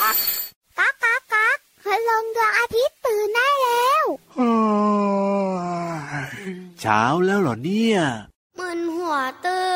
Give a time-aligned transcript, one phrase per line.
[0.00, 0.16] ก๊าก
[0.78, 4.04] ก๊ากก๊ากพลงดวงอาทิตย์ตื่นได้แล้ว
[6.80, 7.98] เช้าแล้วเหรอเนี่ย
[8.58, 9.71] มึนหัวตื่น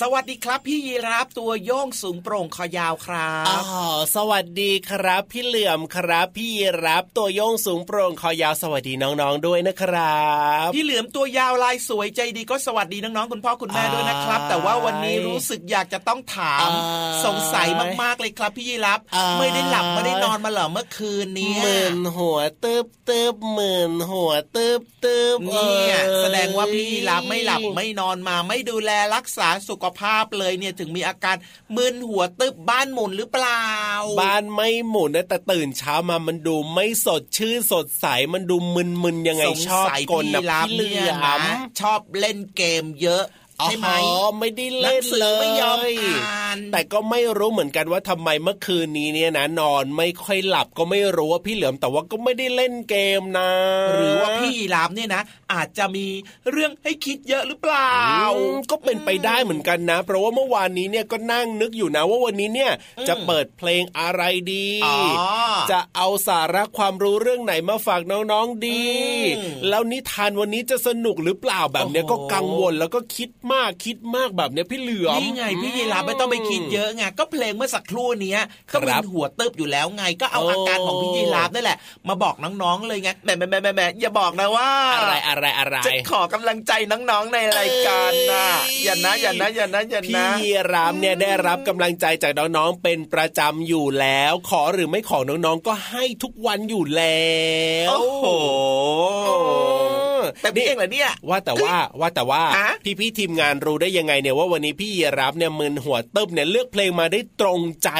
[0.00, 3.58] สวัสดีครับพี่ยีรับตัวโยงสูงโปร่งคอยาวครัอ๋อ
[3.94, 6.50] บสวัสดีครับ พี่เหลื่อมครับ พี่
[6.84, 10.24] รับตัวโยงสูงโปร่งคอยาวสวัสดีน้องๆด้วยนะครั
[10.66, 17.68] บ พี่เหลือมตัวยาวลายสวยใจดีก็สวัสดีน้องๆคุณพ่อคุณแม่ด้วยนะครับอ่าแต่ว่าวันนี้รู้สึกอยากจะต้องถามอ่าสงสัย
[18.02, 31.36] มากๆเลยครับพี่ยีรับอ่าไม่ได้หลับไม่ได้นอนมาเหรอเมื่อคืนเนี้หมื่นหัวตึบตึบหมื่นหัวตึบตึบเนี่ยเอ้ยแสดงว่าพี่ยีรับไม่หลับไม่นอนมาไม่ดูแลรักษาสุขภาพเลยเนี่ยถึงมีอาการ
[31.76, 33.64] มึนหัวตึบบ้านหมุนหรือเปล่า
[34.20, 41.40] บ้านไม่หมุนนะแต่ตื่นเช้ามามันดูไม่สดชื่นสดใสมันดูมึนๆยังไงสงชอบสัยกลพี่นะรับพี่เหเนี่ลื่ยอนะม
[41.80, 43.24] ชอบเล่นเกมเยอะ
[43.64, 53.50] ใช่ไหมอ๋อไม่ได้หนัเล่งนสืเลอไม่ยอมยอ่านแต่ก็ไม่รู้เหมือนกันว่าทำไมเมื่อคืนนี้เนี่ยนะนอนไม่ค่อยหลับก็ไม่รู้ว่าพี่เหลือมแต่ว่าก็ไม่ได้เล่นเกมนะ
[53.92, 55.22] หรือว่าพี่ยี ราฟเนี่ยนะ
[55.52, 56.06] อาจจะมี
[56.50, 57.96] เรื่องให้คิดเยอะหรือเปล่า
[58.36, 62.72] อืมก็เป็นไปได้เหมือนกันนะ เพราะว่าเมื่อวานนี้เนี่ยก็นั่งนึกอยู่นะว่าวันนี้เนี่ย
[63.08, 64.22] จะเปิดเพลงอะไร
[64.52, 64.96] ดีอ๋อ
[65.70, 68.82] จะเอาสาระความรู้เรื่องไหนมาฝากน้องๆดี
[69.38, 78.40] อืมแล้วนิทานวันนี้จะสนุกหรือเปล่าแบบเนี้ยโอ้โหก็กังวลแล้วก็คิดมากคิดมากแบบเนี้ยพี่เหลือมนี่ไงพี่ยีราฟไม่ต้องไปคิดเยอะไงก็เพลงเมื่อสักครู่เนี้ย
[78.72, 81.78] ก็ครัมีบหัวเติบอยู่แล้วไงก็เอาโอ้อาการของพี่ยีราฟนั่นแหละ
[82.08, 84.59] มาบอกน้องๆเลยไงแหมแหมแหมแหมแหมอย่าบอกนะว่า
[84.94, 88.44] อะไรอะไรอะไรจะขอกำลังใจน้องๆในรายการนะ
[88.84, 97.30] อย่านะอย่านะอย่านะอย่าพี่นะยีรามเนี่ยได้รับกำลังใจจากน้องๆเป็นประจำอยู่แล้ว ขอหรือไม่ขอน้องๆก็ให้ทุกวันอยู่แล้
[97.88, 98.26] ว โอ้โห
[100.42, 107.90] แบบนี้เองเหรอเนี่ยว่าแต่ว่าว่าแต่ว่าฮะพี่พี่ๆทีมงานรู้ได้ยังไงเนี่ยว่าวันนี้พี่ยีรับเนี่ยมึนหัวตึบเนี่ยเลือกเพลงมาได้ตรงใจ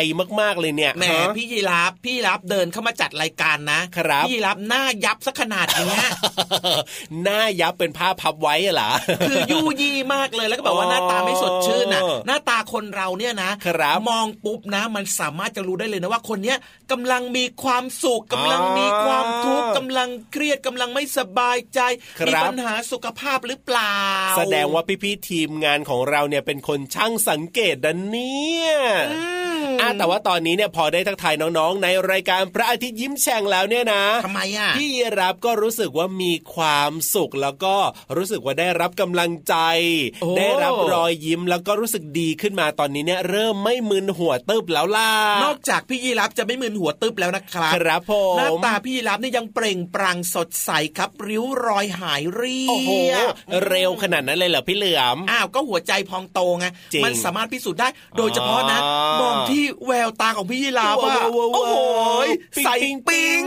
[0.41, 6.07] มากๆเลยเนี่ยแหมฮะพี่ยีราฟพี่ยีราฟเดินเข้ามาจัดรายการนะครับพี่ยีราฟหน้ายับสักขนาดเนี้ย
[7.23, 8.91] หน้ายับเป็นผ้าพับไว้อะเหรอ
[9.29, 16.59] คือยูยี่มากเลยแล้วก็แบบว่าหน้าตาไม่สดชื่นน่ะอ๋อหน้าตาคนเราเนี่ยนะครับมองปุ๊บนะมันสามารถจะรู้ได้เลยนะว่าคนเนี้ย
[16.93, 21.81] กำลังมีความสุขกำลังมีความทุกข์กำลังเครียดกำลังไม่สบายใจ
[22.19, 23.97] ครับมีปัญหาสุขภาพหรือเปล่า
[24.39, 28.71] แสดงว่าพี่ๆทีมงานของเราเนี่ยเป็นคนช่างสังเกตดันเนี่ย
[29.83, 37.75] อืมอะแต่ว่าตอนนี้เนี่ยพอได้ทักทายน้องๆ ในรายการพระอาทิตย์ยิ้มแฉ่งแล้วเนี่ยนะทำไมอะพี่ยีรับก็รู้สึกว่ามีความสุขแล้วก็
[38.17, 39.55] รู้สึกว่าได้รับกำลังใจ
[40.23, 45.11] โอ้ได้รับรอยยิ้มแล้วก็รู้สึกดีขึ้นมาตอนนี้เนี่ยเริ่มไม่มึนหัวตึบแล้วล่ะ
[45.45, 52.91] นอกจากพี่ยีรับจะไม่มึนหัวตึบแล้วนะครับครับผหน้ามตาพี่ยีรับเนี่ยยังเปล่งปลั่งสดใสครับริ้วรอยหายเรียบโอ้โห
[53.69, 57.89] เร็วขนาดนั้นเลยเหรอพี่เหลือมอ้าวก็หัวใจพองโตไงจริงมันสามารถพิสูจน์ได้
[58.19, 61.75] โดยเฉพาะนะอ๋อมองที่แววตาของพี่ยีราฟอะว้าวว้าวว้าวโอ้โห
[62.57, 63.43] ปิ๊งใสปิ๊งปิง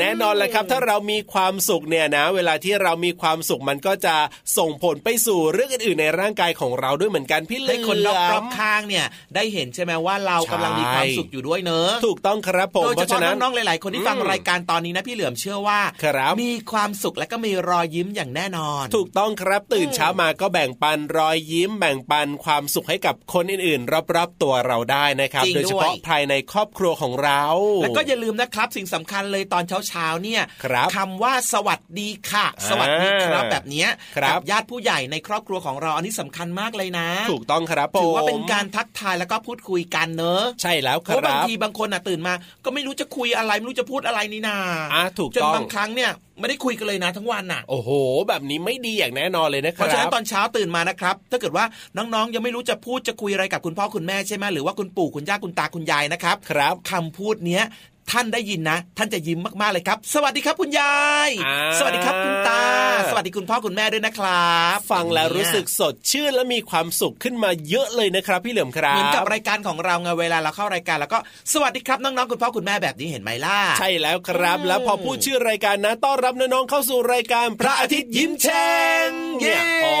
[0.00, 4.16] แน่นอนแหละครับ ถ้าเรามีความสุขเนี่ยนะ เวลาที่เรามีความสุขมันก็จะ
[4.58, 27.42] ส่งผลไปสู่เรื่องอื่นๆในร่างกายของเราด้วยเหมือนกันพี่เหลือให้มคนรอบๆข้างเนี่ย ได้เห็นใช่ไหมว่าเรากำลังมีความสุขอยู่ด้วยเนอะถูกต้องครับผมโดยเพเฉราะพาะฉะนั้นน้องๆหลายๆคนที่ฟังอืมรายการตอนนี้นะพี่เหลือมเชื่อว่าครับมีความสุขและก็มีรอยยิ้มอย่างแน่นอน ถูกต้องครับตื่นเช้ามาก็แบ่งปันรอยยิ้มแบ่งปันความสุขให้กับคนอื่นๆรอบๆตัวเราได้นะครับจริงโดยเฉพาะด้วยภายในครอบครัวของเรา
[27.82, 42.34] แล้วก็อย่าลืมนะครับ สิ่งสำคัญเลยตอนเช้าๆเนี่ยครับคำว่าสวัสดีค่ะ สวัสดีครับอ่าแบบเนี้ยครับกัญาติผู้ใหญ่ในครอบครัวของเราอันนี้สำคัญมากเลยนะ ถูกต้องครับผมถือว่าเป็นการทักทายแล้วก็พูดคุยกันเนอะใช่แล้วคเพราะบางรับทีบางคนอะตื่นมา
[42.64, 44.56] ก็ไม่รู้จะคุยอะไรไม่รู้จะพูดอะไรนี่นา
[44.94, 47.90] อะถูกจนต้องบางครั้งเนี่ย ไม่ได้คุยกันเลยนะทั้งวันน่ะ โอ้โห
[48.28, 51.64] แบบนี้ไม่ดีอย่างแน่นอนเลยนะคเพรัราะฉะนั้นบตอนเช้าตื่นมานะครับ ถ้าเกิดว่า
[51.96, 57.64] น้องๆ ยังไม่รู้จะพูดจะคุยอะไรกับคุณพ่อคุณแม่ใช่ไหมหรือว่าคุณปู่คุณย่าคุณตาคุณยายนะครับครับคำพูดเนี้ย
[58.12, 60.96] ท่านได้ยินนะ ท่านจะยิ้มมากๆเลยครับ สวัสดีครับคุณยา
[61.28, 62.62] ยอ่าสวัสดีครับคุณตา
[63.10, 71.18] สวัสดีคุณพ่อคุณแม่ด้วยนะครับ ฟังแล้วรู้สึกสดชื่นและมีความสุขขึ้นมาเยอะเลยนะครับ พี่เหลือมครับเหมือนกับรายการของเราไงเวลาเราเข้ารายการแล้วก็
[71.52, 78.76] สวัสดีครับน้องๆคุณพ่อคุณแม่แบบนี้เห็นไหมล่ะใช่แล้วครับอืมแล้วพอพูดชื่อรายการนะต้อนรับน้องๆเข้าสู่รายการพระอาทิตย์ยิ้มแฉ่
[79.08, 79.10] ง
[79.40, 79.94] เย้โอ้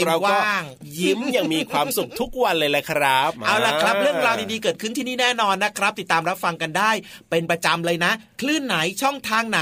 [0.00, 0.64] ยิ้มเราก็ว่าง
[1.00, 6.90] ยิ้มอย่างมีความสุขทุกวันเลยแหละครับ เอาล่ะครับ เรื่องราวดีๆเกิดขึ้นที่นี่แน่นอนนะครับ ติดตามรับฟังกันได้
[7.30, 9.60] เป็นประจำเลยนะ คลื่นไหนช่องทางไหน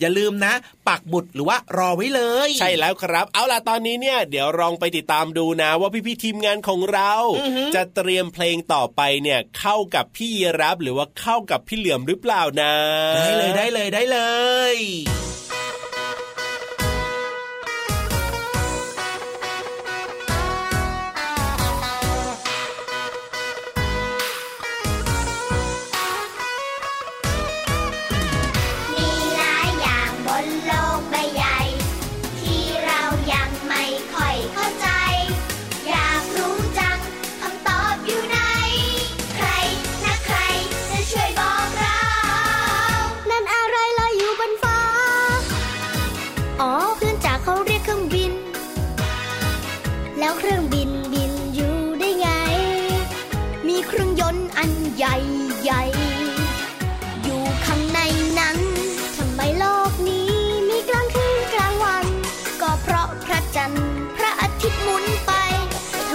[0.00, 0.52] อย่าลืมนะ
[0.88, 7.12] ปักบุตรหรือว่ารอไว้เลย ใช่แล้วครับ เอาล่ะตอนนี้เนี่ย เดี๋ยวลองไปติดตามดูนะ ว่าพี่ๆทีมงานของเรา
[7.74, 12.72] จะเตรียมเพลงต่อไปเนี่ยเข้ากับพี่ยีรับหรือว่าเข้ากับพี่เหลือมหรือเปล่านะ
[13.16, 14.18] ได้เลยได้เลยได้เล
[14.74, 14.76] ย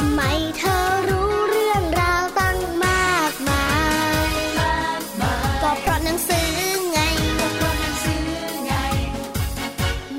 [0.03, 0.21] ำไม
[0.57, 0.77] เธอ
[1.09, 3.67] รู้เรื่องราวตั้งมากมา
[4.29, 4.33] ย
[5.61, 6.49] ก็เพราะหนังสือ
[6.91, 6.99] ไง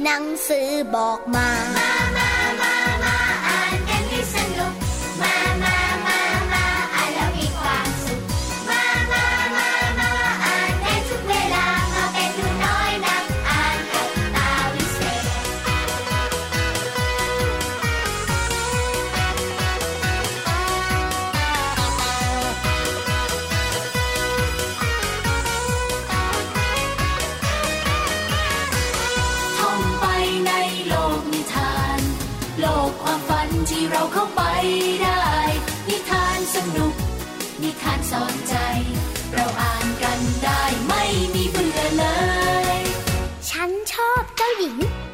[0.05, 2.00] หนังสือบอกมามามามา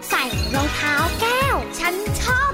[0.08, 2.52] ใส่รองเท้าแก้ว ฉันชอบ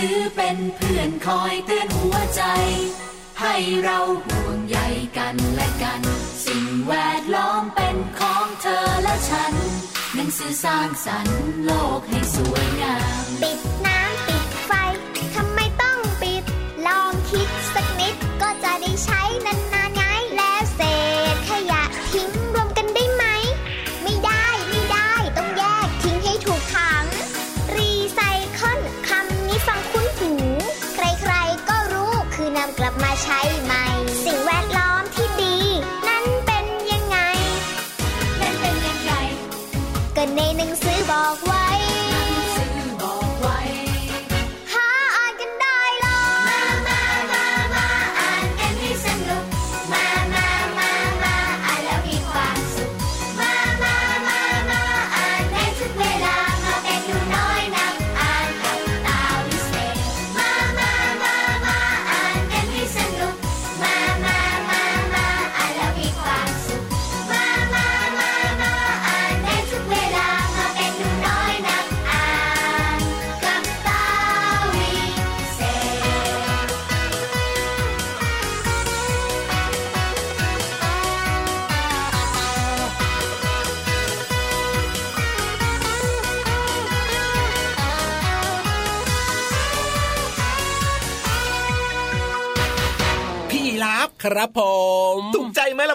[0.00, 2.42] หนังสือเป็นเพื่อนคอยเตือนหัวใจ
[3.40, 4.78] ให้เราห่วงใย
[5.18, 6.00] กันและกัน
[6.46, 9.54] สิ่งแวดล้อมเป็นของเธอและฉัน
[10.14, 13.69] หนังสือสร้างสรรค์โลกให้สวยงาม
[94.22, 94.60] ครับผ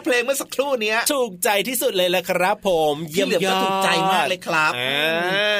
[0.05, 4.89] เพลงเมื่อสักครู่เนี้ยถูกใจที่สุดเลยละครับ ผมพี่เหลือมก็ถูกใจมากเลยครับอ่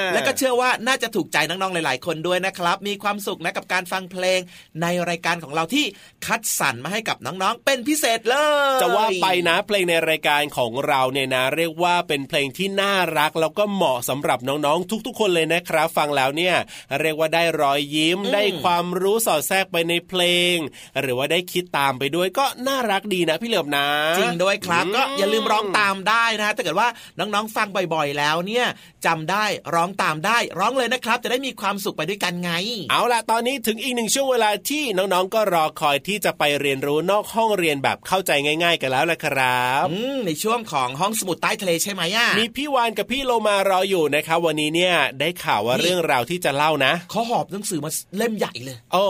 [0.03, 4.39] าแล้วก็เชื่อว่าน่าจะถูกใจน้องๆหลาย ๆ คนด้วยนะครับ มีความสุขนะกับการฟังเพลง
[4.81, 5.85] ในรายการของเราที่
[6.25, 8.35] คัดสรรมาให้กับน้องๆเป็นพิเศษเล
[8.77, 16.55] ย จะว่าไปนะเพลงในรายการของเราเนี่ยนะ เรียกว่าเป็นเพลงที่น่ารักแล้วก็เหมาะสำหรับน้องๆ ทุก ๆ คนเลยนะครับ ฟังแล้วเนี่ย
[16.99, 20.23] เรียกว่าได้รอยยิ้มได้ความรู้สอดแทรกไปในเพล
[20.53, 20.55] ง
[21.01, 23.87] หรือว่าได้คิดตามไปด้วยก็น่ารักดีนะพี่เหลือมนะ
[24.17, 26.87] จริงด้วยครับอืมก็อย่าลืมร้องตามได้นะถ้าเกิดว่า
[27.19, 28.65] น้องๆฟังบ่อยๆ แล้วเนี่ย
[29.05, 32.51] จำได้ร้องตามได้ ร้องเลยนะครับ จะได้มีความสุขไปด้วยกันไง
[32.91, 38.31] เอาล่ะตอนนี้ถึงอีกหนึ่งช่วงเวลาที่น้องๆก็รอคอยที่จะไปเรียนรู้นอกห้องเรียนแบบเข้าใจ
[38.63, 49.05] ง่าย ๆ กันแล้วละครับอืมในช่วงของห้องสมุดใต้ทะเลใช่ไหมอะมีพี่วานกับพี่โลมารออยู่นะครับวันนี้เนี่ยได้ข่าวว่านี่เรื่องราวที่จะเล่านะเขาหอบหนังสือมาเล่มใหญ่เลยโอ้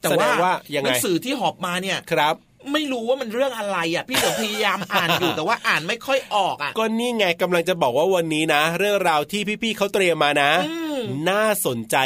[0.00, 2.34] แต่แสดว่างว่ายังหไงนังสือที่หอบมาเนี่ยครับ
[2.72, 11.00] ไม่รู้ว่ามันเรื่องอะไรอะ พี่เหลือมพยายามอ่านอยู่แต่ว่าอ่านไม่ค่อยออกอะก็นี่ไงกำลังจะบอกว่าวันนี้นะ เรื่องราวที่พี่ๆเขาเตรียมมานะอืม
[11.30, 11.96] น่าสนใจ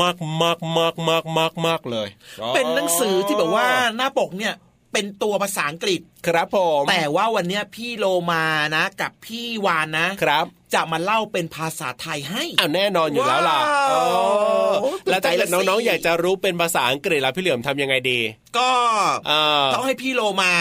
[0.00, 2.08] มากมากมากมากมากมากเลย
[2.54, 4.54] เป็นหนังสือที่แบบว่าหน้าปกเนี่ย
[4.92, 8.44] เป็นตัวภาษาอังกฤษครับผม แต่ว่าวันเนี้ยพี่โลมา
[8.76, 13.58] นะ กับพี่วานนะครับ จะมาเล่าเป็นภาษาไทยให้อ้าวแน่นอนอยู่แล้วล่ะ
[13.92, 14.04] ว้า
[14.70, 18.18] วโอ้แล้วถ้าเกิดตื่นใจแล้วสิน้องๆ อยากจะรู้เป็นภาษาอังกฤษแล้วพี่เหลือมทำยังไงดี
[18.58, 18.70] ก็
[19.26, 19.32] เอ
[19.64, 20.52] อต้องให้พี่โลมา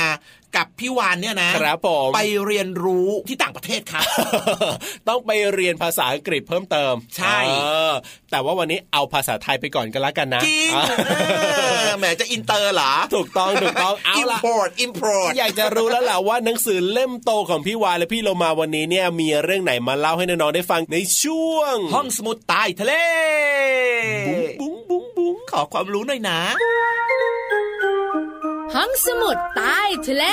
[0.56, 4.03] กับพี่วานเนี่ยนะครับผมไปเรียนรู้ที่ต่างประเทศครับ
[5.10, 7.94] ต้องไปเรียนภาษาอังกฤษเพิ่มเติม ใช่เออ
[8.32, 11.13] แต่ว่าวันนี้เอาภาษาไทยไปก่อนกันละกันนะจริงอะเอ
[11.86, 22.94] อแหมจะอินเตอร์เหรอถูกต้องถูกต้องเอาละ import import อยากจะรู้แล้วล่ะว่าหนังสือเล่มโตของพี่วานและพี่โลมาวันนี้เนี่ยมีเรื่องไหนมาเล่าให้น้องๆได้ฟังในช่วง ห้องสมุดใต้ทะเล
[24.62, 26.39] บุ้งบุ้งบุ้งขอความรู้หน่อยนะ
[28.75, 30.23] ห้องสมุดใต้ทะเล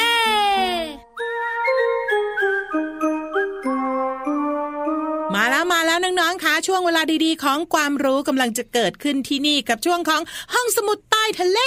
[5.34, 10.22] มาแล้วมาแล้วน้องๆคะช่วงเวลาดีๆ ของความรู้กำลังจะเกิดขึ้นที่นี่กับช่วงของ
[10.54, 11.58] ห้องสมุดใต้ทะเล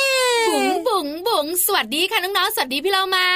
[0.49, 3.27] บุ๋งบุ๋งบุ๋งสวัสดีค่ะน้องๆสวัสดีพี่เรามา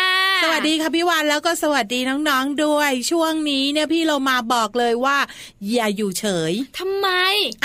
[0.43, 5.17] สวัสดีค่ะพี่วานแล้วก็สวัสดีน้องๆด้วย ช่วงนี้เนี่ยพี่เรามาบอกเลยว่า
[5.71, 7.07] อย่าอยู่เฉยทำไม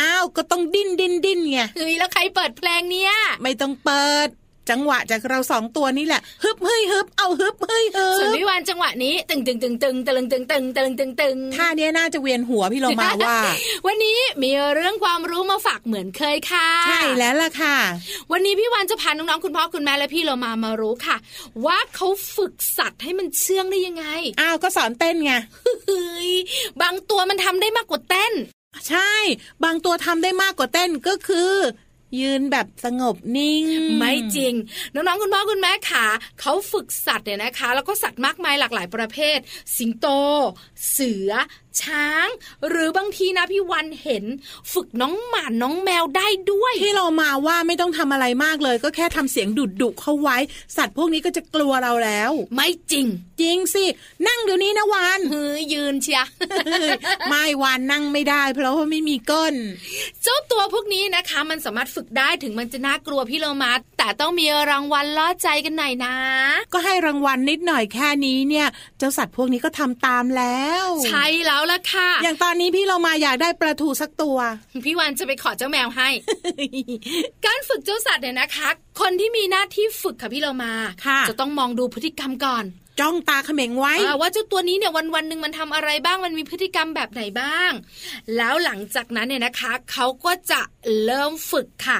[0.00, 4.28] อ้าวก็ต้องดิ้นดิ้นดิ้นไงเฮ้ยแล้วใครเปิดเพลงเนี่ย ไม่ต้องเปิด
[4.70, 13.38] จังหวะจากเราสองตัวนี่แหละฮึบเฮ้ยฮึบเอาฮึบเฮ้ยฮึส่วนบพี่วานจังหวะนี้ตึงตึงตึงตึงตึงตึงตึงตึงตึงตึงท่าเนี้ยน่าจะเวียนหัวพี่เรามาว่า
[13.87, 17.76] วันนี้มีเรื่องความรู้มาฝากเหมือนเคยค่ะ ใช่แล้วล่ะค่ะ
[18.32, 21.16] วันนี้พี่วานจะพาน้องๆคุณพ่อคุณแม่และพี่เรามามารู้ค่ะ
[21.66, 24.04] ว่าเขาฝึกสัตว์ให้มันเชื่องได้ยังไง
[24.40, 25.32] อ้าวก็สอนเต้นไง
[25.87, 26.30] เฮ้ย
[26.82, 28.32] บางตัวมันทำได้มากกว่าเต้น
[28.88, 29.12] ใช่
[29.64, 31.52] บางตัวทำได้มากกว่าเต้นก็คือ
[32.21, 33.65] ยืนแบบสงบนิ่ง
[33.99, 34.55] ไม่จริง
[34.95, 36.05] น้องๆคุณพ่อคุณแม่ขา
[36.41, 39.38] เขาฝึกสัตว์เนี่ยนะคะ แล้วก็สัตว์มากมายหลากหลายประเภท
[39.77, 40.07] สิงโต
[40.93, 41.33] เสือ
[41.82, 42.28] ช้าง
[42.68, 44.25] หรือบางทีนะพี่วันเห็น
[44.72, 50.37] ฝึกน้องหมาน้องแมวได้ด้วย ที่เรามาว่าไม่ต้องทำอะไรมากเลย ก็แค่ทำเสียงดุดดุๆเข้าไว้
[50.76, 53.06] สัตว์พวกนี้ก็จะกลัวเราแล้ว ไม่จริง
[53.40, 53.84] จริงสิ
[54.26, 56.22] นั่งเดี๋ยวนี้นะวานเฮ้ยยืนเชีย
[57.28, 59.54] ไม่วานนั่งไม่ได้ เพราะว่าไม่มีก้น
[60.22, 66.14] เจ้าตัวพวกนี้นะคะ มันสามารถฝึกได้ถึงมันจะน่ากลัวพี่โลมาแต่ต้องมีรางวัลล่อใจกันหน่อยนะ
[66.72, 68.66] ก็ให้รางวัลนิดหน่อยแค่นี้เนี่ย
[68.98, 74.37] เจ้าสัตว์พวกนี้ก็ทำตามแล้ว ใช่แล้วล่ะค่ะ อย่างตอนนี้พี่เรามาอยากได้ปลาทูสักตัว
[74.87, 76.09] พี่วันจะไปขอเจ้าแมวให้
[77.47, 78.69] การฝึกเจ้าสัตว์เนี่ยนะคะ
[79.00, 80.73] คนที่มีหน้าที่ฝึกค่ะพี่เรามา
[81.07, 82.65] ค่ะจะต้องมองดูพฤติกรรมก่อน
[83.00, 87.71] จ้องตาเขม็งไว้อ่าว่าเจ้าตัวนี้เนี่ยวันวันๆหนึ่งมันทำอะไรบ้างมันมีพฤติกรรมแบบไหนบ้าง
[88.37, 90.61] แล้วหลังจากนั้นเนี่ยนะคะเขาก็จะ
[91.05, 91.99] เริ่มฝึกค่ะ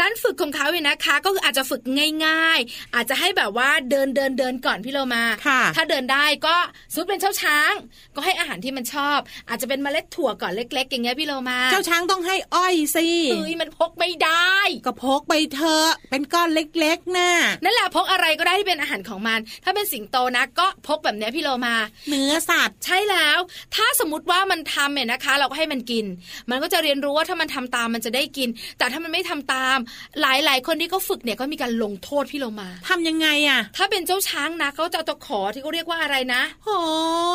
[0.00, 1.82] การฝึกของเขาเนี่ยนะคะ ก็คืออาจจะฝึก
[2.26, 6.56] ง่าย ๆ อาจจะให้แบบว่าเดินเดินเดินก่อนพี่เรามาค่ะถ้าเดินได้ก็
[6.92, 7.72] สมมติเป็นเจ้าช้าง
[8.14, 14.54] ก็ให้อาหารที่มันชอบ อาจจะเป็นเมล็ดถั่วก่อนเล็ก ๆ อย่างเงี้ยพี่เรามา เจ้าช้างต้องให้อ้อยสิเฮ้ยมันพกไม่ได้
[14.86, 17.30] ก็พกไปเถอะเป็นก้อนเล็กๆน่ะ
[17.64, 21.76] นั่นแหละพกอะไรก็ได้ที่เป็นอาหารของมัน ถ้าเป็นสิงโตนะก็พกแบบเนี้ยพี่โลมา
[22.08, 23.38] เนื้อสัตว์ใช่แล้ว
[23.74, 26.04] ถ้าสมมติว่ามันทำเนี่ยนะคะ เราก็ให้มันกิน
[26.50, 28.48] มันก็จะเรียนรู้ว่าถ้ามันทำตามมันจะได้กิน
[28.78, 29.78] แต่ถ้ามันไม่ทำตาม
[30.20, 36.80] หลายๆ คนที่เขาฝึกเนี่ยก็มีการลงโทษพี่โลมาทำยังไงอะ ถ้าเป็นเจ้าช้างนะเขาจะเอาตะขอที่เขาเรียกว่าอะไรนะโอ้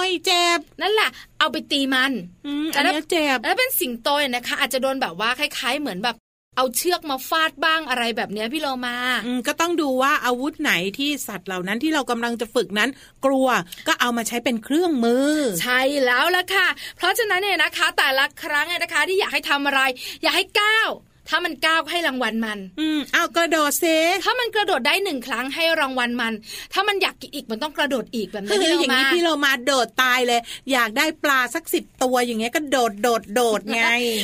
[0.07, 2.11] ยเจ็บนั่นแหละเอาไปตีมัน
[2.45, 6.15] อืมอันเนี้ยเจ็บแล้วเป็นสิงโตเนี่ยนะคะ อาจจะโดนแบบว่าคล้าย ๆ เหมือนแบบ
[6.55, 12.89] เอาเชือกมาฟาดบ้างอะไรแบบเนี้ยพี่โลมาอืมก็ต้องดูว่าอาวุธไหนที่สัตว์เหล่านั้นที่เรากำลังจะฝึกนั้น
[13.25, 13.47] กลัว
[13.87, 19.81] ก็เอามาใช้เป็นเครื่องมือ ใช่แล้วล่ะค่ะ เพราะฉะนั้นเนี่ยนะคะ แต่ละครั้งเนี่ยนะคะที่อยากให้ทำอะไร
[20.23, 20.89] อยากให้ก้าว
[21.29, 23.85] ถ้ามันก้าวก็ให้รางวัลมัน อืมเอากระโดดเซ
[24.23, 26.33] ถ้ามันกระโดดได้หนึ่งครั้งให้รางวัลมัน
[26.73, 33.81] ถ้ามันอยากกินอีกมันต้องกระโดดอีกแบบคืนี้อพี่อย่างเรามานี้พี่เรามาโดดตายเลย อยากได้ปลาสักสิบตัวอย่างเงี้ยก็โดดโดดโดดไง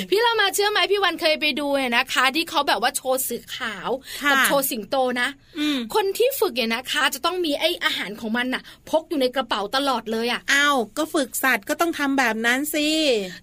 [0.10, 3.90] พี่เรามาเชื่อไหมพี่วันเคยไปดูเนี่ยนะคะ ที่เขาแบบว่าโชว์เสือขาว
[4.22, 5.28] ค่ะกัโชว์สิงโตนะ
[5.60, 12.88] อืมคนที่ฝึกเนี่ยนะคะ จะต้องมีไอ้อาหารของมันน่ะ พกอยู่ในกระเป๋าตลอดเลยอะเอาก็ฝึกสัตว์ก็ต้องทำแบบนั้นสิ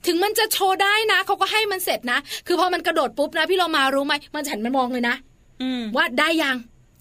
[0.06, 5.14] ถึงมันจะโชว์ได้นะเขาก็ให้มันเสร็จนะ คือพอมันกระโดดปุ๊บนะพี่เรามารู้ไหมมันจะหันมามองเลยนะ
[5.62, 6.56] อืมว่าได้ยัง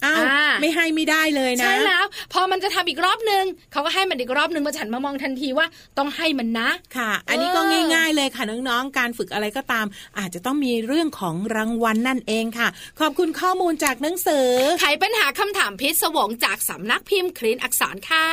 [0.05, 7.62] อ้าวอ่าไม่ให้ไม่ได้เลยนะ ใช่แล้ว พอมันจะทำอีกรอบนึงเขาก็ให้มันอีกรอบนึงมาฉันมามองทันทีว่าต้องให้มันนะค่ะ อันนี้ก็
[7.93, 9.86] ง่ายๆเลยค่ะน้องๆ การฝึกอะไรก็ตาม
[10.19, 12.67] อาจจะต้องมีเรื่องของรางวัลนั่นเองค่ะ
[12.99, 18.27] ขอบคุณข้อมูลจากหนังสือไขปัญหาคำถามพิศวงจากสำนักพิมพ์คลินอักษรค่ะ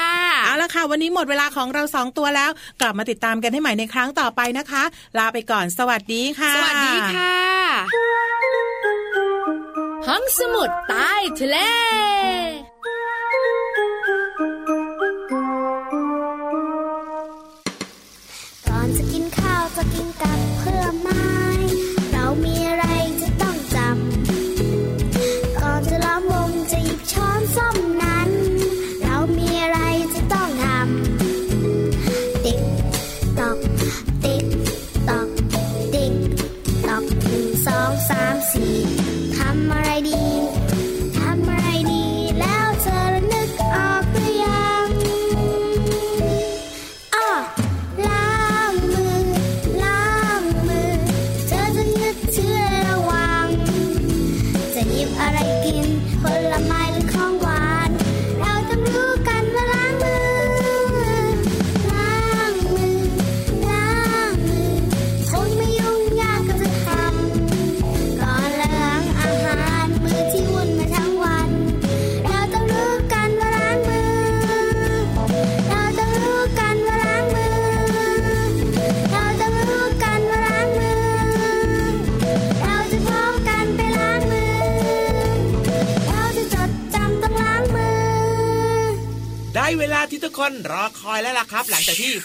[0.45, 2.51] เอาละค่ะ วันนี้หมดเวลาของเราสองตัวแล้ว
[2.81, 4.83] กลับมาติดตามกันให้ใหม่ในครั้งต่อไปนะคะ
[5.19, 8.34] ลาไปก่อนสวัสดีค่ะ สวัสดีค่ะ
[10.09, 11.57] ห้องสมุดใต้ทะเล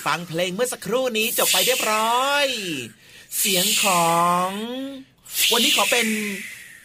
[0.06, 2.48] ฟังเพลงเมื่อสักครู่นี้จบไปเรียบร้อย
[3.40, 4.10] เสียงขอ
[4.48, 4.50] ง
[5.52, 6.08] วันนี้ขอเป็น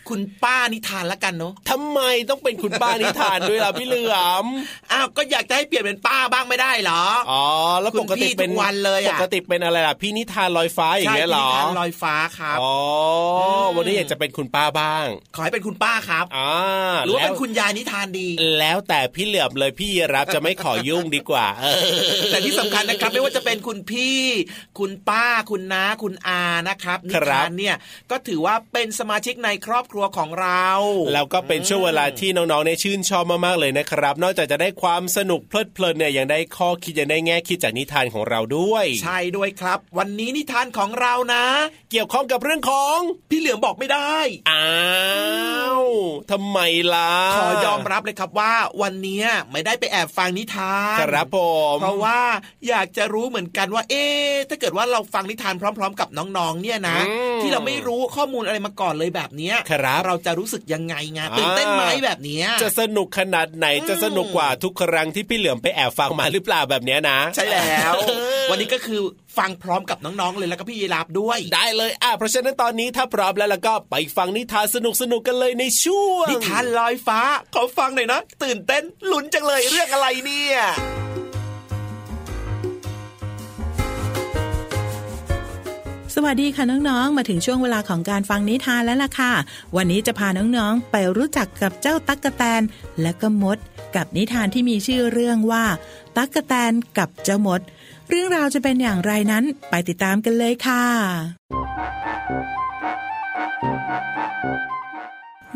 [0.08, 4.46] คุณป้านิทานละกันเนาะทำไมต้องเป็นคุณป้านิทานด้วยล่ะพี่เหลือม
[4.92, 7.44] อ้าวก็อยากจะให้เปลี่ยนเป็นป้าบ้างไม่ได้เหรออ๋อ
[7.80, 12.74] แล้วคุณปกติเป็นพี่ทุกวันเลยอะปกติเป็นอะไรล่ะพี่นิทานลอยฟ้าอย่างเงี้ยเหรอใช่พี่นิทานลอยฟ้าครับอ๋อ
[13.64, 24.20] อมวันนี้อยากจะเป็นคุณป้าบ้าง ขอให้เป็นคุณป้าครับอ่าหรือว่าแล้เป็นคุณยายนิทานดี แล้วแต่พี่เหลือมเลยพี่รับจะไม่ขอยุ่งดีกว่าเออแต่ที่สำคัญนะครับไม่ว่าจะเป็นคุณพี่
[24.78, 27.76] คุณป้าคุณน้าคุณอานะครับนิครับทานเนี่ย
[28.10, 30.68] ก็ถือว่าเป็นสมาชิกในครอบครัวของเรา
[31.12, 41.44] แล้วก็เป็นช่วงเวลาที่น้องๆในยชื่นชอบมากๆเลยนะครับ นอกจากจะได้ความสนุกเพลิดเพลินเนี่ยยังได้ข้อคิดยังได้แง่คิดจากนิทานของเราด้วย ใช่ด้วยครับ วันนี้นิทานของเรานะ
[41.90, 42.98] เกี่ยวข้องกับเรื่องของ
[43.30, 44.16] พี่เหลือมบอกไม่ได้
[44.50, 45.84] อ้าว
[46.30, 46.58] ทำไม
[46.94, 48.52] ล่ะขอยอมรับเลยครับว่า
[48.82, 51.38] วันนี้ไม่ได้ไปแอบฟังนิทานครับผ
[51.74, 52.20] มเพราะว่า
[52.68, 67.94] อยากจะรู้เหมือนกันว่า เอ๊ะถ้าเกิดว่าเราฟังนิทานพร้อม ๆ กับน้องๆเนี่ยนะอืมที่เราไม่รู้ข้อมูลอะไรมาก่อนเลยแบบเนี้ยครับ เราจะรู้สึกยังไงไงตื่นเต้นไหมแบบเนี้ยจะสนุกขนาดไหนจะสนุกกว่าทุกครั้งที่พี่เหลือมไปแอบฟังมาหรือเปล่าแบบเนี้ยนะ ใช่แล้ว
[68.50, 69.00] วันนี้ก็คือ
[69.38, 77.20] ฟังพร้อมกับน้องๆเลยแล้วก็พี่ยีราฟด้วย ได้เลยอะเพราะฉะนั้นตอนนี้ถ้าพร้อมแล้วแล้วก็ไปฟังนิทานสนุกๆกันเลยในช่วงนิทานลอยฟ้า
[77.54, 80.58] ขอฟังหน่อยนะตื่นเต้นลุ้นจังเลยเรื่องอะไรเนี่ย
[86.16, 89.32] สวัสดีค่ะน้องๆ มาถึงช่วงเวลาของการฟังนิทานแล้วล่ะค่ะ
[89.76, 92.62] วันนี้จะพาน้องๆ ไปรู้จักกับเจ้าตั๊กแตน
[93.00, 93.58] และก็มด
[93.96, 95.64] กับนิทานที่มีชื่อเรื่องว่า
[96.16, 97.60] ตั๊กแตนกับเจ้ามด
[98.08, 100.84] เรื่องราวจะเป็นอย่างไรนั้นไปติดตามกันเลยค่ะ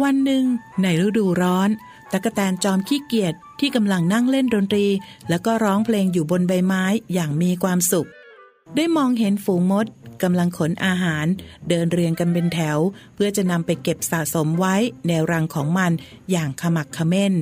[0.03, 0.45] วันหนึ่ง
[0.83, 1.69] ในฤดูร้อน
[2.13, 4.87] ตั๊กแตนจอมขี้เกียจที่กำลังนั่งเล่นดนตรี
[5.29, 8.09] แล้วก็ร้องเพลงอยู่บนใบไม้อย่างมีความสุข
[8.77, 9.87] ได้มองเห็นฝูงมด
[10.23, 11.27] กำลังขนอาหาร
[11.69, 12.79] เดินเรียงกันเป็นแถว
[13.15, 14.75] เพื่อจะนำไปเก็บสะสมไว้
[15.07, 15.93] ในรังของมัน
[16.31, 17.35] อย่างขมักเขม้น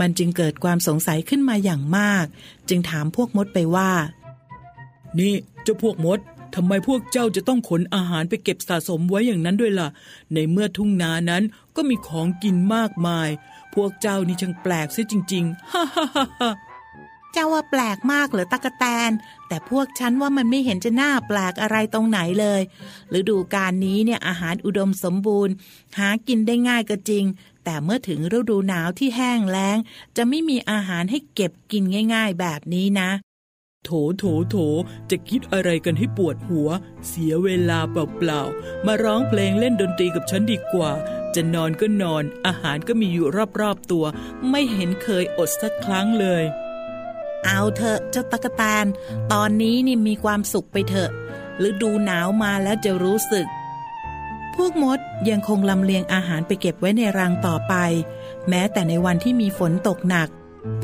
[0.00, 2.26] มันจึงเกิดความสงสัยขึ้นมาอย่างมาก
[2.68, 3.90] จึงถามพวกมดไปว่า
[5.18, 6.18] นี่เจ้าพวกมด
[6.54, 9.88] ทำไมพวกเจ้าจะต้องขนอาหารไปเก็บสะสมไว้อย่างนั้นด้วยล่ะ
[10.34, 11.42] ในเมื่อทุ่งนานั้น
[11.76, 13.28] ก็มีของกินมากมาย
[13.74, 16.50] พวกเจ้านี่ช่างแปลกเสียจริง ๆ ฮ่าฮ่าฮ่าฮ่า
[17.32, 19.10] เจ้าว่าแปลกมากเหรอตะกะแตน
[19.48, 22.60] แต่พวกฉันว่ามันไม่เห็นจะน่าแปลกอะไรตรงไหนเลย
[23.18, 25.54] ฤดูการนี้เนี่ยอาหารอุดมสมบูรณ์
[25.98, 27.24] หากินได้ง่ายก็จริง
[27.64, 29.78] แต่เมื่อถึงฤดูหนาวที่แห้งแล้ง
[30.16, 31.82] จะไม่มีอาหารให้เก็บกิน
[32.14, 33.10] ง่าย ๆ แบบนี้นะ
[33.84, 34.56] โถโถโถ
[35.10, 36.68] จะคิดอะไรกันให้ปวดหัว
[37.08, 40.90] เสียเวลาเปล่าๆ มาร้องเพลงเล่นดนตรีกับฉันดีกว่า
[41.34, 43.26] จะนอนก็นอน อาหารก็มีอยู่
[43.60, 44.04] รอบๆตัว
[44.50, 46.44] ไม่เห็นเคยอดสักครั้งเลย
[47.44, 48.86] เอาเถอะเจ้าตะกแตน
[49.32, 51.10] ตอนนี้นี่มีความสุขไปเถอะ
[51.68, 53.46] ฤดูหนาวมาแล้วจะรู้สึก
[54.54, 54.98] พวกมด
[55.30, 57.74] ยังคงลำเลียงอาหารไปเก็บไว้ในรังต่อไป
[58.48, 60.28] แม้แต่ในวันที่มีฝนตกหนัก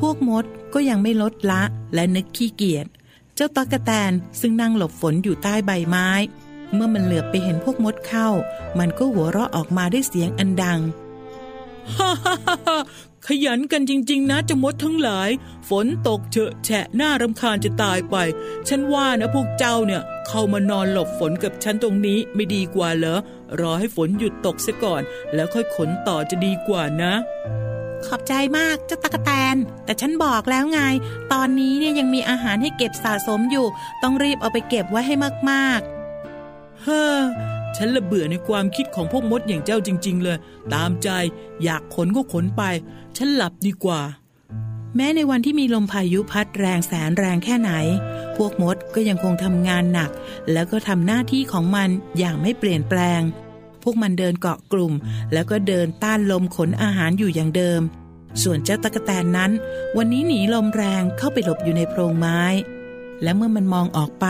[0.01, 1.63] พวกมดก็ยังไม่ลดละ
[1.95, 2.87] และนึกขี้เกียจ
[3.35, 6.09] เจ้าตะกแตนซึ่งนั่งหลบฝนอยู่ใต้ใบไม้
[6.75, 8.29] เมื่อมันเหลือบไปเห็นพวกมดเข้า
[8.79, 10.81] มันก็หัวเราะออกมาด้วยเสียงอันดัง
[11.97, 12.37] ฮ่าฮ่า
[12.67, 12.79] ฮ่า
[13.29, 15.31] ขยันกันจริง ๆ นะเจะมดทั้งหลาย
[15.69, 18.17] ฝนตกเฉอะแฉะหน้ารำคาญจะตายไป
[18.69, 23.21] ฉันว่านะพวกเจ้าเนี่ย เข้ามานอนหลบฝนกับฉันตรงนี้ไม่ดีกว่าเหรอ
[23.61, 25.03] รอให้ฝนหยุดตกเสียก่อน
[25.35, 27.13] แล้วค่อยขนต่อจะดีกว่านะ
[28.07, 30.81] ขอบใจมากเจ้าตะกะแตน แต่ฉันบอกแล้วไง
[31.33, 33.67] ตอนนี้เนี่ยยังมีอาหารให้เก็บสะสมอยู่
[34.03, 35.15] ต้องรีบเอาไปเก็บไว้ให้
[35.51, 35.81] มาก
[36.31, 37.21] ๆ เฮ้อ
[37.77, 40.39] ฉันละเบื่อในความคิดของพวกมดอย่างเจ้าจริง ๆ เลย
[40.75, 41.09] ตามใจ
[41.63, 42.63] อยากขนก็ขนไป
[43.17, 44.01] ฉันหลับดีกว่า
[44.97, 47.73] แม้ในวันที่มีลมพายุพัดแรงแสนแรงแค่ไหน
[48.37, 50.11] พวกมดก็ยังคงทำงานหนัก
[50.53, 53.21] แล้วก็ทำหน้าที่ของมันอย่างไม่เปลี่ยนแปลง
[53.83, 54.93] พวกมันเดินเกาะกลุ่ม
[55.33, 57.81] แล้วก็เดินต้านลมขนอาหารอยู่อย่างเดิม
[58.43, 59.51] ส่วนเจ้าตะกแตนนั้น
[59.97, 62.41] วันนี้หนีลมแรงเข้าไปหลบอยู่ในโพรงไม้
[63.23, 64.27] และเมื่อมันมองออกไป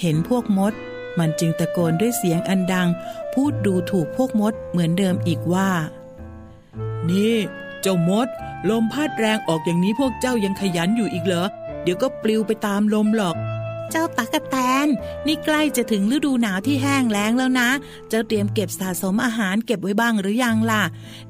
[0.00, 0.72] เห็นพวกมด
[1.18, 2.88] มันจึงตะโกนด้วยเสียงอันดัง
[3.34, 5.70] พูดดูถูกพวกมดเหมือนเดิมอีกว่า
[7.10, 7.36] นี่
[7.82, 8.28] เจ้ามด
[8.70, 11.48] ลมพัดแรงออกอย่างนี้พวกเจ้ายังขยันอยู่อีกเหรอ
[11.82, 13.36] เดี๋ยวก็ปลิวไปตามลมหรอก
[13.90, 14.86] เจ้าตักกะแตน
[15.26, 17.68] นี่ใกล้จะถึงฤดูหนาวที่แห้งแล้งแล้วนะ
[18.08, 20.82] เจ้าเตรียมเก็บสะสมอาหารเก็บไว้บ้างหรือยังล่ะ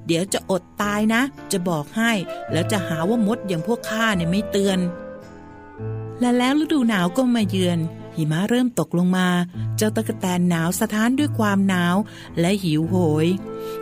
[0.06, 1.22] เดี๋ยวจะอดตายนะ
[1.52, 2.12] จะบอกให้
[2.52, 4.78] แล้วจะหาว่ามดอย่างพวกข้าเนี่ยไม่เตือน
[6.20, 7.78] และแล้วฤดูหนาวก็มาเยือน
[8.16, 9.28] หิมะเริ่มตกลงมา
[9.76, 11.96] เจ้าตะกแตนหนาวสะท้านด้วยความหนาว
[12.40, 13.26] และหิวโหย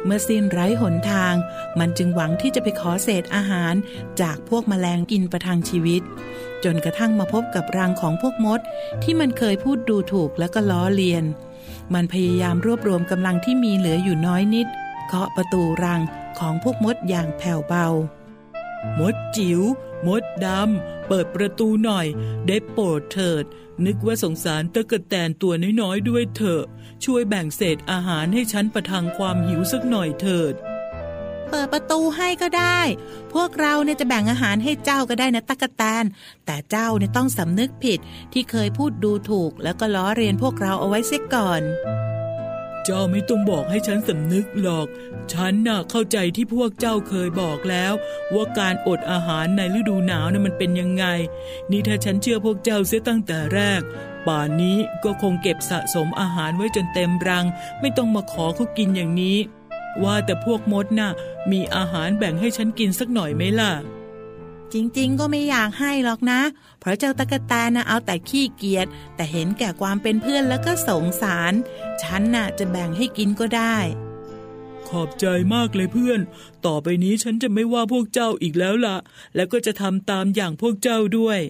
[0.05, 1.35] เมื่อสิ้นไร้หนทาง
[1.79, 3.75] มันจึงหวังที่จะไปขอเศษอาหาร
[4.21, 6.03] จากพวกแมลงกินประทังชีวิต
[6.65, 8.61] จนกระทั่งมาพบกับรังของพวกมด
[9.03, 11.25] ที่มันเคยพูดดูถูกแล้วก็ล้อเลียน
[11.95, 14.67] มันพยายามรวบรวมกำลังที่มีเหลืออยู่น้อยนิด
[15.07, 16.01] เคาะประตูรัง
[16.39, 17.89] ของพวกมดอย่างแผ่วเบา
[18.99, 19.61] มดจิ๋ว
[20.07, 22.07] มดดำ เปิดประตูหน่อย
[22.47, 23.45] ได้โปรดเถิด
[23.87, 26.63] นึกว่าสงสารตะกะแตนตัวน้อยๆด้วยเถอะ
[27.05, 30.55] ช่วยแบ่งเศษอาหารให้ฉันประทังความหิวสักหน่อยเถิด
[31.51, 32.81] เปิดประตูให้ก็ได้
[33.35, 36.05] พวกเราเนี่ยจะแบ่งอาหารให้เจ้าก็ได้นะตะกะแตน
[36.47, 37.99] แต่เจ้าเนี่ยต้องสำนึกผิด
[38.33, 41.63] ที่เคยพูดดูถูกแล้วก็ล้อเรียนพวกเราเอาไว้เสียก่อน
[42.85, 44.87] เจ้าไม่ต้องบอกให้ฉันสำนึกหรอก
[45.33, 47.93] ฉันน่ะเข้าใจที่พวกเจ้าเคยบอกแล้ว
[48.35, 51.05] ว่าการอดอาหารในฤดูหนาวน่ะมันเป็นยังไง
[51.71, 53.81] นี่ถ้าฉันเชื่อพวกเจ้าเสียตั้งแต่แรก
[54.27, 57.47] ป่านนี้ก็คงเก็บสะสมอาหารไว้จนเต็มรัง
[57.81, 59.39] ไม่ต้องมาขอเขากินอย่างนี้
[60.03, 61.11] ว่าแต่พวกมดน่ะ
[61.51, 63.73] มีอาหารแบ่งให้ฉันกินสักหน่อยไหมล่ะ
[64.75, 66.41] จริงๆ ก็ไม่อยากให้หรอกนะ
[66.81, 71.53] เพราะเจ้าตะกะแตนนะเอาแต่ขี้เกียจแต่เห็นแก่ความเป็นเพื่อนแล้วก็สงสาร
[72.03, 73.77] ฉันน่ะจะแบ่งให้กินก็ได้
[74.89, 76.21] ขอบใจมากเลยเพื่อน
[76.67, 78.97] ต่อไปนี้ฉันจะไม่ว่าพวกเจ้าอีกแล้วล่ะ
[79.35, 81.41] แล้วก็จะทำตามอย่างพวกเจ้าด้วย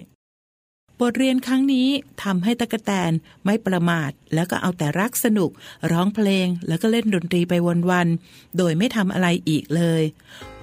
[0.99, 1.87] บทเรียนครั้งนี้
[2.23, 3.11] ทำให้ตะกะแตน
[3.45, 5.51] ไม่ประมาท แล้วก็เอาแต่รักสนุก
[5.91, 7.53] ร้องเพลงแล้วก็เล่นดนตรีไป
[7.91, 10.03] วันๆโดยไม่ทำอะไรอีกเลย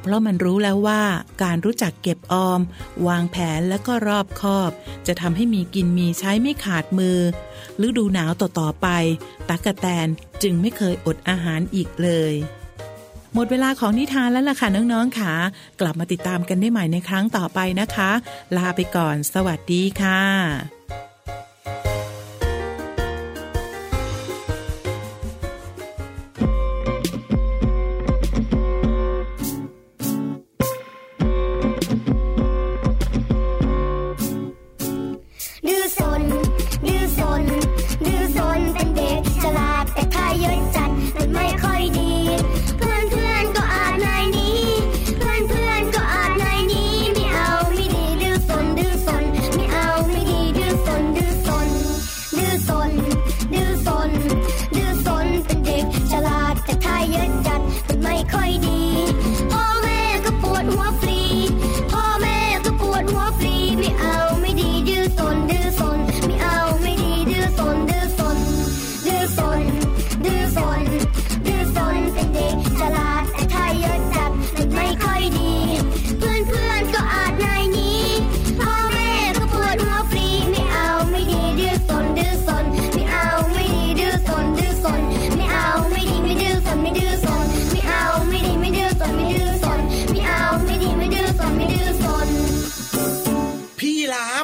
[0.02, 1.02] เพราะมันรู้แล้วว่า
[1.42, 2.60] การรู้จักเก็บออม
[3.08, 4.70] วางแผนและก็รอบคอบ
[5.06, 7.18] จะทำให้มีกินมีใช้ไม่ขาดมือ
[7.86, 8.88] ฤดูหนาวต่อๆไป
[9.48, 10.08] ตะกะแตน
[10.42, 12.34] จึงไม่เคยอดอาหารอีกเลย
[13.34, 15.32] หมดเวลาของนิทานแล้วล่ะค่ะน้องๆค่ะ
[15.80, 18.10] กลับมาติดตามกันได้ใหม่ในครั้งต่อไปนะคะ
[18.56, 20.22] ลาไปก่อน สวัสดีค่ะ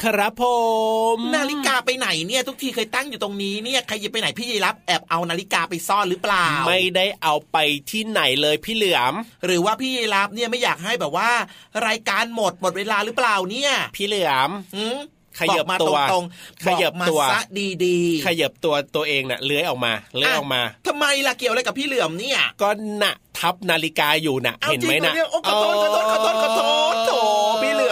[0.09, 0.44] ครับผ
[1.14, 7.57] ม นาฬิกาไปไหนเนี่ย ทุกทีเคยตั้งอยู่ตรงนี้เนี่ยใครจะไปไหนพี่ยีรับแอบเอานาฬิกาไปซ่อนหรือเปล่า ไม่ได้เอาไป
[7.90, 9.14] ที่ไหนเลยพี่เหลือม
[9.47, 11.31] หรือว่าพี่ยีรับเนี่ยไม่อยากให้แบบว่า
[11.87, 14.99] รายการหมดหมดเวลาหรือเปล่าเนี่ย พี่เหลือมหืม
[15.40, 17.40] ขยับอกมาตัวตรงๆขยับอกมาตัวซะ
[17.85, 22.68] ดีๆ ขยับตัวตัวเองน่ะเลื้อยออกมาเลื้อยออกมาทำไมล่ะเกี่ยวอะไรกับพี่เหลือมเนี่ย ก็
[23.03, 26.88] น่ะทับนาฬิกาอยู่น่ะอาเห็นไหมจริงน่ะเยโอ้ขอโทษขอโทษขอโทษขอโทษโถพี่เหลือ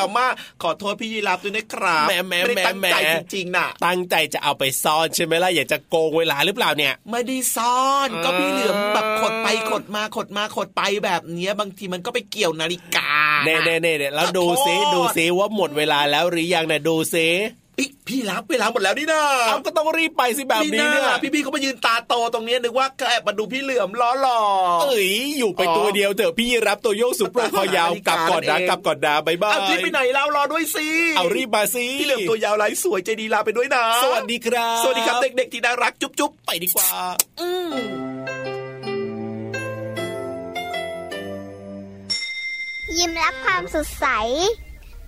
[0.08, 13.10] มมากขอโทษพี่ยีรับด้วยนะครับแหม่แหม่ไม่ได้ตั้งแหม่ใจแหม่จริงๆน่ะ ตั้งใจจะเอาไปซ่อนใช่ไหมล่ะอยากจะโกงเวลาหรือเปล่าเนี่ย ไม่ได้ซ่อนเออก็พี่เหลือมแบบขดไปขดมาขดมาขดไปแบบเนี้ยบางทีมันก็ไปเกี่ยวนาฬิกา
[13.44, 17.28] เน่เน่เน่เน่แล้วดูซิขอโทษดูซิว่าหมดเวลาแล้วหรือยังเนี่ยดูซิ
[17.78, 24.40] อิพี่รับเวลาหมดแล้วนี่นะเอาก็ต้องรีบไปสิแบบนี้เนี่ยพี่พี่ๆเขามายืนตาโตตรงเนี้ยนึกว่าแอบมาดูพี่เหลือมล้อหล่อ
[24.82, 36.88] เอ้ยอยู่ไปอ๋อตัวเดียวเถอะพี่รับตัวโยกสุดโปรคอยาวนาฬิกกาลับก่อนนะเองกลับก่อนนะบายบายเอาที่ไปไหนแล้วรอด้วยสิเอารีบมาสิพี่เหลือมตัวยาวลายสวยใจดีลาไปด้วยนะ สวัสดีครับ สวัสดีครับเด็กๆที่น่ารักจุ๊บจุ๊บไปดีกว่า
[37.40, 37.74] อืม
[42.98, 44.06] ยิ้มรับความสดใส